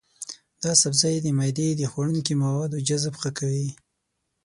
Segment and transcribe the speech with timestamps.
[0.63, 3.69] دا سبزی د معدې د خوړنکي موادو جذب ښه کوي.